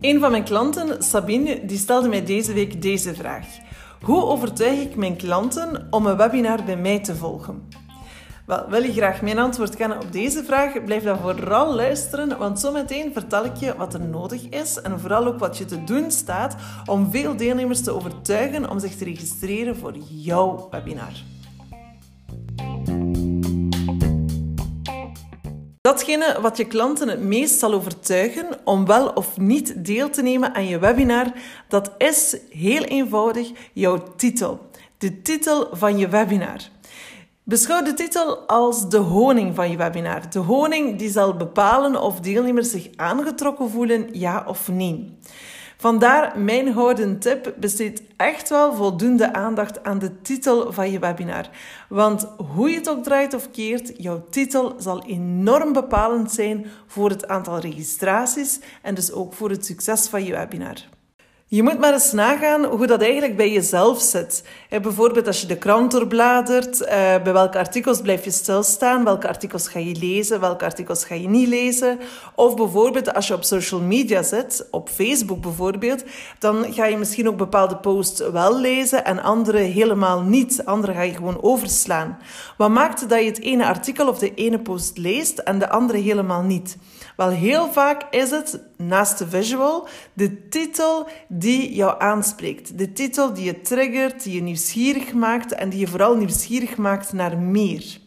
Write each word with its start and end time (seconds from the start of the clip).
Een 0.00 0.20
van 0.20 0.30
mijn 0.30 0.44
klanten, 0.44 1.02
Sabine, 1.02 1.66
die 1.66 1.78
stelde 1.78 2.08
mij 2.08 2.24
deze 2.24 2.52
week 2.52 2.82
deze 2.82 3.14
vraag. 3.14 3.46
Hoe 4.02 4.22
overtuig 4.22 4.80
ik 4.80 4.96
mijn 4.96 5.16
klanten 5.16 5.86
om 5.90 6.06
een 6.06 6.16
webinar 6.16 6.64
bij 6.64 6.76
mij 6.76 7.00
te 7.00 7.16
volgen? 7.16 7.68
Wel, 8.46 8.68
wil 8.68 8.82
je 8.82 8.92
graag 8.92 9.22
mijn 9.22 9.38
antwoord 9.38 9.76
kennen 9.76 10.00
op 10.00 10.12
deze 10.12 10.44
vraag? 10.44 10.84
Blijf 10.84 11.02
dan 11.02 11.18
vooral 11.18 11.74
luisteren, 11.74 12.38
want 12.38 12.60
zometeen 12.60 13.12
vertel 13.12 13.44
ik 13.44 13.56
je 13.56 13.76
wat 13.76 13.94
er 13.94 14.00
nodig 14.00 14.48
is 14.48 14.80
en 14.80 15.00
vooral 15.00 15.26
ook 15.26 15.38
wat 15.38 15.58
je 15.58 15.64
te 15.64 15.84
doen 15.84 16.10
staat 16.10 16.56
om 16.86 17.10
veel 17.10 17.36
deelnemers 17.36 17.82
te 17.82 17.94
overtuigen 17.94 18.70
om 18.70 18.78
zich 18.78 18.96
te 18.96 19.04
registreren 19.04 19.76
voor 19.76 19.94
jouw 20.08 20.68
webinar. 20.70 21.12
Datgene 25.90 26.40
wat 26.40 26.56
je 26.56 26.64
klanten 26.64 27.08
het 27.08 27.20
meest 27.20 27.58
zal 27.58 27.72
overtuigen 27.72 28.46
om 28.64 28.86
wel 28.86 29.08
of 29.08 29.38
niet 29.38 29.84
deel 29.84 30.10
te 30.10 30.22
nemen 30.22 30.54
aan 30.54 30.66
je 30.66 30.78
webinar, 30.78 31.32
dat 31.68 31.90
is 31.98 32.36
heel 32.50 32.82
eenvoudig 32.82 33.50
jouw 33.72 34.02
titel. 34.16 34.70
De 34.98 35.22
titel 35.22 35.68
van 35.72 35.98
je 35.98 36.08
webinar. 36.08 36.58
Beschouw 37.42 37.82
de 37.82 37.94
titel 37.94 38.38
als 38.38 38.88
de 38.88 38.96
honing 38.96 39.54
van 39.54 39.70
je 39.70 39.76
webinar. 39.76 40.30
De 40.30 40.38
honing 40.38 40.98
die 40.98 41.10
zal 41.10 41.36
bepalen 41.36 42.02
of 42.02 42.20
deelnemers 42.20 42.70
zich 42.70 42.88
aangetrokken 42.96 43.70
voelen, 43.70 44.08
ja 44.12 44.44
of 44.46 44.68
nee. 44.68 45.18
Vandaar 45.80 46.38
mijn 46.38 46.72
houden 46.72 47.18
tip: 47.18 47.54
besteed 47.56 48.02
echt 48.16 48.48
wel 48.48 48.74
voldoende 48.74 49.32
aandacht 49.32 49.84
aan 49.84 49.98
de 49.98 50.20
titel 50.20 50.72
van 50.72 50.90
je 50.90 50.98
webinar. 50.98 51.48
Want 51.88 52.28
hoe 52.54 52.70
je 52.70 52.76
het 52.76 52.88
ook 52.88 53.02
draait 53.02 53.34
of 53.34 53.50
keert, 53.50 53.92
jouw 53.96 54.24
titel 54.30 54.74
zal 54.78 55.02
enorm 55.04 55.72
bepalend 55.72 56.32
zijn 56.32 56.66
voor 56.86 57.10
het 57.10 57.28
aantal 57.28 57.58
registraties 57.58 58.60
en 58.82 58.94
dus 58.94 59.12
ook 59.12 59.32
voor 59.32 59.50
het 59.50 59.66
succes 59.66 60.06
van 60.06 60.24
je 60.24 60.32
webinar. 60.32 60.76
Je 61.52 61.62
moet 61.62 61.78
maar 61.78 61.92
eens 61.92 62.12
nagaan 62.12 62.64
hoe 62.64 62.86
dat 62.86 63.02
eigenlijk 63.02 63.36
bij 63.36 63.52
jezelf 63.52 64.00
zit. 64.00 64.44
bijvoorbeeld 64.68 65.26
als 65.26 65.40
je 65.40 65.46
de 65.46 65.58
krant 65.58 65.90
doorbladert, 65.90 66.80
eh, 66.80 66.96
bij 67.22 67.32
welke 67.32 67.58
artikels 67.58 68.00
blijf 68.00 68.24
je 68.24 68.30
stilstaan, 68.30 69.04
welke 69.04 69.28
artikels 69.28 69.68
ga 69.68 69.78
je 69.78 69.94
lezen, 69.94 70.40
welke 70.40 70.64
artikels 70.64 71.04
ga 71.04 71.14
je 71.14 71.28
niet 71.28 71.48
lezen. 71.48 71.98
Of 72.34 72.56
bijvoorbeeld 72.56 73.14
als 73.14 73.26
je 73.26 73.34
op 73.34 73.44
social 73.44 73.80
media 73.80 74.22
zit, 74.22 74.66
op 74.70 74.88
Facebook 74.88 75.40
bijvoorbeeld, 75.40 76.04
dan 76.38 76.72
ga 76.72 76.84
je 76.84 76.96
misschien 76.96 77.28
ook 77.28 77.36
bepaalde 77.36 77.76
posts 77.76 78.30
wel 78.30 78.60
lezen 78.60 79.04
en 79.04 79.22
andere 79.22 79.58
helemaal 79.58 80.22
niet. 80.22 80.62
Andere 80.64 80.92
ga 80.92 81.02
je 81.02 81.14
gewoon 81.14 81.42
overslaan. 81.42 82.18
Wat 82.56 82.70
maakt 82.70 83.08
dat 83.08 83.20
je 83.20 83.26
het 83.26 83.40
ene 83.40 83.66
artikel 83.66 84.08
of 84.08 84.18
de 84.18 84.34
ene 84.34 84.58
post 84.58 84.98
leest 84.98 85.38
en 85.38 85.58
de 85.58 85.68
andere 85.68 85.98
helemaal 85.98 86.42
niet? 86.42 86.76
Wel, 87.16 87.28
heel 87.28 87.72
vaak 87.72 88.06
is 88.10 88.30
het, 88.30 88.60
naast 88.86 89.18
de 89.18 89.28
visual, 89.28 89.88
de 90.12 90.48
titel 90.48 91.06
die 91.28 91.74
jou 91.74 92.00
aanspreekt. 92.00 92.78
De 92.78 92.92
titel 92.92 93.34
die 93.34 93.44
je 93.44 93.60
triggert, 93.60 94.22
die 94.22 94.34
je 94.34 94.42
nieuwsgierig 94.42 95.12
maakt 95.12 95.52
en 95.52 95.68
die 95.68 95.80
je 95.80 95.86
vooral 95.86 96.16
nieuwsgierig 96.16 96.76
maakt 96.76 97.12
naar 97.12 97.38
meer. 97.38 97.98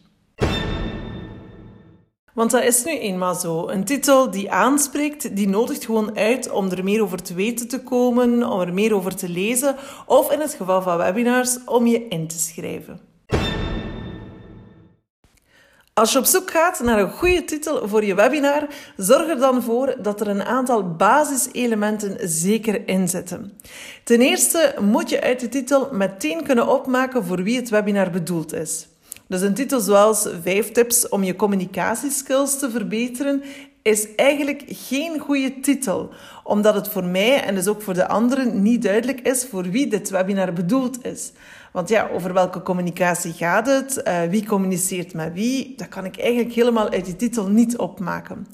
Want 2.34 2.50
dat 2.50 2.62
is 2.62 2.84
nu 2.84 2.98
eenmaal 2.98 3.34
zo. 3.34 3.68
Een 3.68 3.84
titel 3.84 4.30
die 4.30 4.50
aanspreekt, 4.50 5.36
die 5.36 5.48
nodigt 5.48 5.84
gewoon 5.84 6.16
uit 6.16 6.50
om 6.50 6.70
er 6.70 6.84
meer 6.84 7.02
over 7.02 7.22
te 7.22 7.34
weten 7.34 7.68
te 7.68 7.82
komen, 7.82 8.50
om 8.50 8.60
er 8.60 8.74
meer 8.74 8.94
over 8.94 9.16
te 9.16 9.28
lezen, 9.28 9.76
of 10.06 10.30
in 10.30 10.40
het 10.40 10.54
geval 10.54 10.82
van 10.82 10.96
webinars, 10.96 11.58
om 11.64 11.86
je 11.86 12.08
in 12.08 12.28
te 12.28 12.38
schrijven. 12.38 13.13
Als 15.94 16.12
je 16.12 16.18
op 16.18 16.24
zoek 16.24 16.50
gaat 16.50 16.80
naar 16.80 16.98
een 16.98 17.10
goede 17.10 17.44
titel 17.44 17.88
voor 17.88 18.04
je 18.04 18.14
webinar, 18.14 18.66
zorg 18.96 19.28
er 19.28 19.38
dan 19.38 19.62
voor 19.62 19.94
dat 20.02 20.20
er 20.20 20.28
een 20.28 20.42
aantal 20.42 20.94
basiselementen 20.96 22.28
zeker 22.28 22.88
in 22.88 23.08
zitten. 23.08 23.52
Ten 24.04 24.20
eerste 24.20 24.74
moet 24.80 25.10
je 25.10 25.20
uit 25.20 25.40
de 25.40 25.48
titel 25.48 25.88
meteen 25.92 26.42
kunnen 26.42 26.68
opmaken 26.68 27.24
voor 27.24 27.42
wie 27.42 27.56
het 27.56 27.68
webinar 27.68 28.10
bedoeld 28.10 28.52
is. 28.52 28.88
Dus 29.26 29.40
een 29.40 29.54
titel 29.54 29.80
zoals 29.80 30.28
5 30.42 30.72
tips 30.72 31.08
om 31.08 31.22
je 31.22 31.36
communicatieskills 31.36 32.58
te 32.58 32.70
verbeteren 32.70 33.42
is 33.84 34.14
eigenlijk 34.16 34.62
geen 34.66 35.18
goede 35.18 35.60
titel, 35.60 36.10
omdat 36.42 36.74
het 36.74 36.88
voor 36.88 37.04
mij 37.04 37.42
en 37.42 37.54
dus 37.54 37.68
ook 37.68 37.82
voor 37.82 37.94
de 37.94 38.08
anderen 38.08 38.62
niet 38.62 38.82
duidelijk 38.82 39.20
is 39.20 39.44
voor 39.44 39.62
wie 39.62 39.86
dit 39.86 40.10
webinar 40.10 40.52
bedoeld 40.52 41.04
is. 41.04 41.32
Want 41.72 41.88
ja, 41.88 42.08
over 42.12 42.32
welke 42.32 42.62
communicatie 42.62 43.32
gaat 43.32 43.66
het? 43.66 44.02
Uh, 44.04 44.22
wie 44.22 44.46
communiceert 44.46 45.14
met 45.14 45.32
wie? 45.32 45.74
Dat 45.76 45.88
kan 45.88 46.04
ik 46.04 46.18
eigenlijk 46.18 46.54
helemaal 46.54 46.90
uit 46.90 47.04
die 47.04 47.16
titel 47.16 47.48
niet 47.48 47.76
opmaken. 47.76 48.46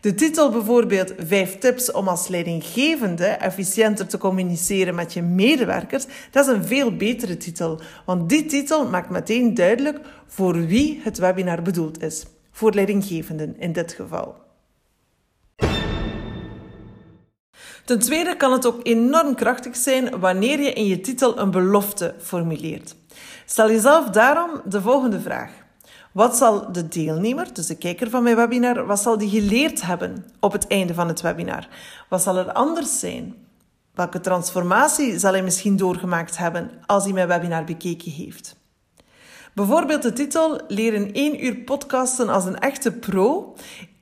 De 0.00 0.14
titel 0.14 0.50
bijvoorbeeld 0.50 1.14
5 1.18 1.58
tips 1.58 1.92
om 1.92 2.08
als 2.08 2.28
leidinggevende 2.28 3.26
efficiënter 3.26 4.06
te 4.06 4.18
communiceren 4.18 4.94
met 4.94 5.12
je 5.12 5.22
medewerkers, 5.22 6.06
dat 6.30 6.46
is 6.46 6.54
een 6.54 6.64
veel 6.64 6.96
betere 6.96 7.36
titel. 7.36 7.80
Want 8.04 8.28
die 8.28 8.46
titel 8.46 8.88
maakt 8.88 9.10
meteen 9.10 9.54
duidelijk 9.54 10.00
voor 10.26 10.66
wie 10.66 11.00
het 11.04 11.18
webinar 11.18 11.62
bedoeld 11.62 12.02
is. 12.02 12.24
Voor 12.52 12.72
leidinggevenden 12.72 13.56
in 13.58 13.72
dit 13.72 13.92
geval. 13.92 14.41
Ten 17.84 17.98
tweede 17.98 18.36
kan 18.36 18.52
het 18.52 18.66
ook 18.66 18.80
enorm 18.82 19.34
krachtig 19.34 19.76
zijn 19.76 20.20
wanneer 20.20 20.60
je 20.60 20.72
in 20.72 20.86
je 20.86 21.00
titel 21.00 21.38
een 21.38 21.50
belofte 21.50 22.14
formuleert. 22.18 22.94
Stel 23.46 23.70
jezelf 23.70 24.06
daarom 24.06 24.50
de 24.64 24.80
volgende 24.80 25.20
vraag. 25.20 25.50
Wat 26.12 26.36
zal 26.36 26.72
de 26.72 26.88
deelnemer, 26.88 27.54
dus 27.54 27.66
de 27.66 27.76
kijker 27.76 28.10
van 28.10 28.22
mijn 28.22 28.36
webinar, 28.36 28.86
wat 28.86 29.00
zal 29.00 29.18
die 29.18 29.28
geleerd 29.30 29.82
hebben 29.82 30.26
op 30.40 30.52
het 30.52 30.66
einde 30.66 30.94
van 30.94 31.08
het 31.08 31.20
webinar? 31.20 31.68
Wat 32.08 32.22
zal 32.22 32.36
er 32.36 32.52
anders 32.52 32.98
zijn? 32.98 33.34
Welke 33.94 34.20
transformatie 34.20 35.18
zal 35.18 35.32
hij 35.32 35.42
misschien 35.42 35.76
doorgemaakt 35.76 36.38
hebben 36.38 36.70
als 36.86 37.04
hij 37.04 37.12
mijn 37.12 37.28
webinar 37.28 37.64
bekeken 37.64 38.10
heeft? 38.10 38.56
Bijvoorbeeld 39.54 40.02
de 40.02 40.12
titel 40.12 40.66
in 40.66 41.14
één 41.14 41.44
uur 41.44 41.56
podcasten 41.56 42.28
als 42.28 42.44
een 42.44 42.58
echte 42.58 42.92
pro. 42.92 43.56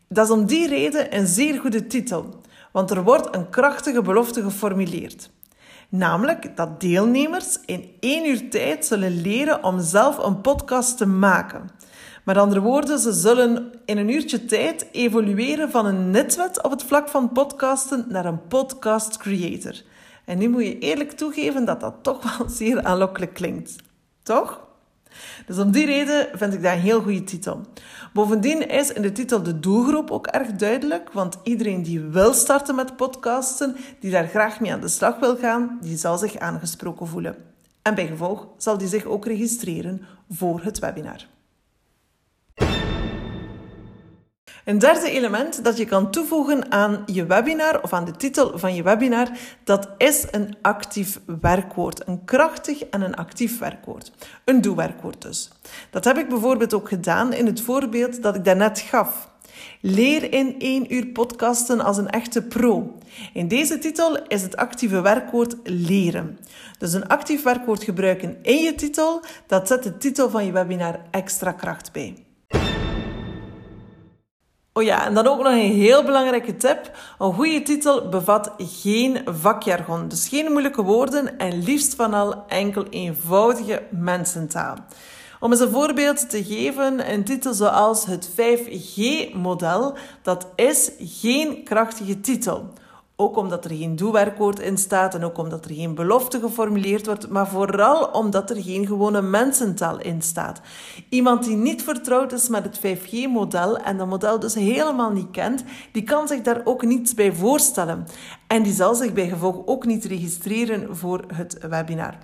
Dat 0.09 0.25
is 0.25 0.33
om 0.33 0.47
die 0.47 0.69
reden 0.69 1.17
een 1.17 1.27
zeer 1.27 1.61
goede 1.61 1.87
titel 1.87 2.40
want 2.73 2.91
er 2.91 3.03
wordt 3.03 3.37
een 3.37 3.51
krachtige 3.51 4.03
belofte 4.03 4.43
geformuleerd. 4.43 5.31
Namelijk 5.89 6.57
dat 6.57 6.81
deelnemers 6.81 7.59
in 7.67 7.91
één 8.01 8.27
uur 8.27 8.51
tijd 8.51 8.87
zullen 8.87 9.21
leren 9.21 9.65
om 9.65 9.81
zelf 9.81 10.19
een 10.19 10.41
podcast 10.41 10.97
te 10.97 11.07
maken. 11.07 11.71
Met 12.25 12.37
andere 12.37 12.61
woorden, 12.61 12.99
ze 12.99 13.13
zullen 13.13 13.73
in 13.85 13.99
een 13.99 14.09
uurtje 14.09 14.45
tijd 14.45 14.87
evolueren 14.93 15.71
van 15.71 15.87
een 15.87 16.11
netwet 16.11 16.63
op 16.63 16.71
het 16.71 16.83
vlak 16.83 17.09
van 17.09 17.33
podcasten 17.33 18.05
naar 18.09 18.25
een 18.25 18.47
podcast 18.47 19.17
creator. 19.17 19.83
En 20.25 20.39
nu 20.39 20.49
moet 20.49 20.65
je 20.65 20.79
eerlijk 20.79 21.13
toegeven 21.13 21.65
dat 21.65 21.81
dat 21.81 21.95
toch 22.03 22.39
wel 22.39 22.49
zeer 22.59 22.83
aanlokkelijk 22.83 23.35
klinkt. 23.35 23.77
Toch? 24.23 24.70
Dus 25.47 25.59
om 25.59 25.71
die 25.71 25.87
reden 25.87 26.29
vind 26.33 26.55
ik 26.55 26.63
dat 26.63 26.73
een 26.73 26.79
heel 26.79 27.03
goede 27.03 27.25
titel. 27.25 27.61
Bovendien 28.13 28.69
is 28.69 28.93
in 28.93 29.03
de 29.03 29.13
titel 29.13 29.43
de 29.43 29.61
doelgroep 29.61 30.11
ook 30.11 30.27
erg 30.27 30.53
duidelijk, 30.53 31.13
want 31.13 31.39
iedereen 31.43 31.83
die 31.83 32.01
wil 32.01 32.33
starten 32.33 32.75
met 32.75 32.97
podcasten, 32.97 33.77
die 34.01 34.11
daar 34.11 34.27
graag 34.27 34.61
mee 34.61 34.73
aan 34.73 34.81
de 34.81 34.89
slag 34.89 35.19
wil 35.19 35.37
gaan, 35.37 35.79
die 35.81 35.97
zal 35.97 36.19
zich 36.19 36.39
aangesproken 36.39 37.07
voelen. 37.07 37.37
En 37.83 37.95
bij 37.95 38.07
gevolg 38.07 38.47
zal 38.57 38.79
die 38.79 38.89
zich 38.89 39.05
ook 39.05 39.27
registreren 39.27 40.07
voor 40.29 40.61
het 40.63 40.79
webinar. 40.79 41.27
Een 44.71 44.79
derde 44.79 45.11
element 45.11 45.65
dat 45.65 45.77
je 45.77 45.85
kan 45.85 46.11
toevoegen 46.11 46.73
aan 46.73 47.03
je 47.07 47.27
webinar 47.27 47.83
of 47.83 47.93
aan 47.93 48.05
de 48.05 48.17
titel 48.17 48.59
van 48.59 48.75
je 48.75 48.83
webinar, 48.83 49.29
dat 49.65 49.89
is 49.99 50.27
een 50.31 50.57
actief 50.63 51.21
werkwoord. 51.41 52.09
Een 52.09 52.25
krachtig 52.25 52.85
en 52.85 53.01
een 53.01 53.15
actief 53.15 53.59
werkwoord. 53.59 54.13
Een 54.45 54.61
doe-werkwoord 54.61 55.23
dus. 55.23 55.51
Dat 55.91 56.05
heb 56.05 56.17
ik 56.19 56.29
bijvoorbeeld 56.29 56.75
ook 56.75 56.89
gedaan 56.89 57.33
in 57.33 57.47
het 57.47 57.61
voorbeeld 57.61 58.23
dat 58.23 58.37
ik 58.37 58.45
daarnet 58.45 58.81
gaf. 58.81 59.31
Leer 59.81 60.33
in 60.33 60.55
één 60.59 60.95
uur 60.95 61.07
podcasten 61.07 61.81
als 61.81 61.97
een 61.97 62.11
echte 62.11 62.43
pro. 62.43 62.99
In 63.33 63.49
deze 63.49 63.79
titel 63.79 64.27
is 64.27 64.43
het 64.43 64.57
actieve 64.57 65.01
werkwoord 65.01 65.57
leren. 65.65 66.39
Dus 66.79 66.93
een 66.93 67.09
actief 67.09 67.43
werkwoord 67.43 67.85
gebruiken 67.85 68.39
in 68.43 68.63
je 68.63 68.75
titel, 68.75 69.23
dat 69.47 69.69
zet 69.69 69.83
de 69.83 69.97
titel 69.97 70.31
van 70.31 70.47
je 70.47 70.53
webinar 70.53 71.01
extra 71.11 71.53
kracht 71.53 71.93
bij. 71.93 72.15
Oh 74.73 74.83
ja, 74.83 75.07
en 75.07 75.15
dan 75.15 75.27
ook 75.27 75.43
nog 75.43 75.53
een 75.53 75.73
heel 75.73 76.05
belangrijke 76.05 76.57
tip. 76.57 76.91
Een 77.19 77.33
goede 77.33 77.63
titel 77.63 78.09
bevat 78.09 78.55
geen 78.59 79.23
vakjargon, 79.25 80.09
dus 80.09 80.29
geen 80.29 80.51
moeilijke 80.51 80.83
woorden 80.83 81.39
en 81.39 81.63
liefst 81.63 81.95
van 81.95 82.15
al 82.15 82.45
enkel 82.47 82.85
eenvoudige 82.91 83.83
mensentaal. 83.91 84.77
Om 85.41 85.51
eens 85.51 85.61
een 85.61 85.71
voorbeeld 85.71 86.31
te 86.31 86.45
geven, 86.45 87.13
een 87.13 87.25
titel 87.25 87.55
zoals 87.55 88.07
het 88.07 88.31
5G-model, 88.31 89.97
dat 90.23 90.47
is 90.55 90.91
geen 90.99 91.65
krachtige 91.65 92.21
titel. 92.21 92.73
Ook 93.21 93.37
omdat 93.37 93.65
er 93.65 93.71
geen 93.71 93.97
doelwerkwoord 93.97 94.59
in 94.59 94.79
staat 94.79 95.15
en 95.15 95.25
ook 95.25 95.39
omdat 95.39 95.65
er 95.65 95.75
geen 95.75 95.95
belofte 95.95 96.41
geformuleerd 96.41 97.07
wordt, 97.07 97.29
maar 97.29 97.49
vooral 97.49 98.05
omdat 98.05 98.51
er 98.51 98.63
geen 98.63 98.87
gewone 98.87 99.23
mensentaal 99.23 100.01
in 100.01 100.23
staat. 100.23 100.61
Iemand 101.09 101.45
die 101.45 101.57
niet 101.57 101.83
vertrouwd 101.83 102.33
is 102.33 102.49
met 102.49 102.65
het 102.65 102.79
5G-model 102.79 103.77
en 103.77 103.97
dat 103.97 104.07
model 104.07 104.39
dus 104.39 104.55
helemaal 104.55 105.11
niet 105.11 105.31
kent, 105.31 105.65
die 105.93 106.03
kan 106.03 106.29
zich 106.29 106.43
daar 106.43 106.61
ook 106.65 106.83
niets 106.83 107.15
bij 107.15 107.33
voorstellen. 107.33 108.07
En 108.51 108.63
die 108.63 108.73
zal 108.73 108.95
zich 108.95 109.13
bij 109.13 109.29
gevolg 109.29 109.67
ook 109.67 109.87
niet 109.87 110.05
registreren 110.05 110.97
voor 110.97 111.25
het 111.35 111.59
webinar. 111.69 112.15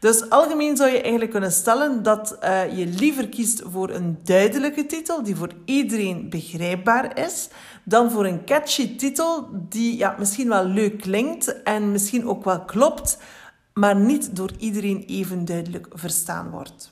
Dus 0.00 0.30
algemeen 0.30 0.76
zou 0.76 0.90
je 0.90 1.00
eigenlijk 1.00 1.30
kunnen 1.30 1.52
stellen 1.52 2.02
dat 2.02 2.38
uh, 2.42 2.78
je 2.78 2.86
liever 2.86 3.28
kiest 3.28 3.62
voor 3.64 3.90
een 3.90 4.18
duidelijke 4.24 4.86
titel 4.86 5.22
die 5.22 5.36
voor 5.36 5.52
iedereen 5.64 6.30
begrijpbaar 6.30 7.18
is, 7.18 7.48
dan 7.84 8.10
voor 8.10 8.26
een 8.26 8.44
catchy 8.44 8.96
titel 8.96 9.48
die 9.52 9.96
ja, 9.96 10.16
misschien 10.18 10.48
wel 10.48 10.64
leuk 10.64 11.00
klinkt 11.00 11.62
en 11.62 11.92
misschien 11.92 12.28
ook 12.28 12.44
wel 12.44 12.64
klopt, 12.64 13.18
maar 13.74 13.96
niet 13.96 14.36
door 14.36 14.50
iedereen 14.58 15.04
even 15.06 15.44
duidelijk 15.44 15.86
verstaan 15.92 16.50
wordt. 16.50 16.90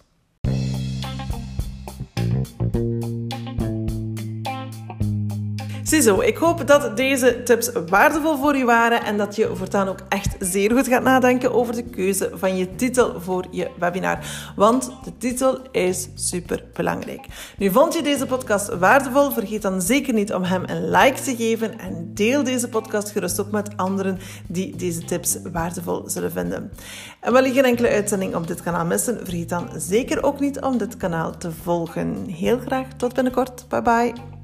Ziezo, 5.88 6.20
ik 6.20 6.36
hoop 6.36 6.66
dat 6.66 6.96
deze 6.96 7.42
tips 7.42 7.70
waardevol 7.88 8.36
voor 8.36 8.56
je 8.56 8.64
waren 8.64 9.04
en 9.04 9.16
dat 9.16 9.36
je 9.36 9.50
voortaan 9.54 9.88
ook 9.88 9.98
echt 10.08 10.36
zeer 10.38 10.70
goed 10.70 10.88
gaat 10.88 11.02
nadenken 11.02 11.52
over 11.52 11.74
de 11.74 11.82
keuze 11.82 12.30
van 12.34 12.56
je 12.56 12.74
titel 12.74 13.20
voor 13.20 13.44
je 13.50 13.70
webinar. 13.78 14.18
Want 14.56 14.90
de 15.04 15.16
titel 15.18 15.58
is 15.72 16.08
super 16.14 16.64
belangrijk. 16.74 17.26
Nu 17.58 17.70
vond 17.70 17.94
je 17.94 18.02
deze 18.02 18.26
podcast 18.26 18.78
waardevol? 18.78 19.30
Vergeet 19.30 19.62
dan 19.62 19.82
zeker 19.82 20.14
niet 20.14 20.32
om 20.34 20.42
hem 20.42 20.62
een 20.66 20.90
like 20.90 21.22
te 21.22 21.36
geven 21.36 21.78
en 21.78 22.10
deel 22.14 22.44
deze 22.44 22.68
podcast 22.68 23.10
gerust 23.10 23.40
ook 23.40 23.50
met 23.50 23.76
anderen 23.76 24.18
die 24.46 24.76
deze 24.76 25.04
tips 25.04 25.38
waardevol 25.52 26.02
zullen 26.06 26.32
vinden. 26.32 26.72
En 27.20 27.32
wil 27.32 27.44
je 27.44 27.52
geen 27.52 27.64
enkele 27.64 27.88
uitzending 27.88 28.34
op 28.34 28.46
dit 28.46 28.62
kanaal 28.62 28.84
missen? 28.84 29.16
Vergeet 29.16 29.48
dan 29.48 29.68
zeker 29.76 30.22
ook 30.22 30.40
niet 30.40 30.60
om 30.60 30.78
dit 30.78 30.96
kanaal 30.96 31.36
te 31.38 31.50
volgen. 31.62 32.26
Heel 32.26 32.58
graag 32.58 32.86
tot 32.96 33.14
binnenkort. 33.14 33.64
Bye 33.68 33.82
bye. 33.82 34.37